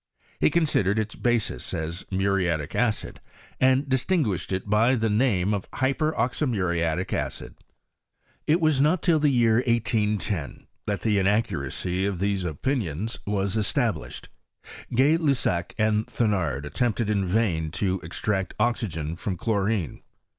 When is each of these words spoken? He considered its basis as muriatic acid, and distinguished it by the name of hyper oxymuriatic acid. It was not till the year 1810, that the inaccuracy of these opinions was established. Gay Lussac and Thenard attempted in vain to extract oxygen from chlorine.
He 0.39 0.49
considered 0.49 0.97
its 0.97 1.13
basis 1.13 1.75
as 1.75 2.05
muriatic 2.09 2.73
acid, 2.73 3.19
and 3.59 3.87
distinguished 3.87 4.51
it 4.51 4.67
by 4.67 4.95
the 4.95 5.11
name 5.11 5.53
of 5.53 5.69
hyper 5.73 6.11
oxymuriatic 6.13 7.13
acid. 7.13 7.53
It 8.47 8.59
was 8.59 8.81
not 8.81 9.03
till 9.03 9.19
the 9.19 9.29
year 9.29 9.57
1810, 9.57 10.65
that 10.87 11.01
the 11.01 11.19
inaccuracy 11.19 12.07
of 12.07 12.17
these 12.17 12.43
opinions 12.43 13.19
was 13.27 13.55
established. 13.55 14.29
Gay 14.95 15.17
Lussac 15.19 15.75
and 15.77 16.07
Thenard 16.07 16.65
attempted 16.65 17.07
in 17.11 17.23
vain 17.23 17.69
to 17.69 17.99
extract 18.01 18.55
oxygen 18.59 19.15
from 19.15 19.37
chlorine. 19.37 20.01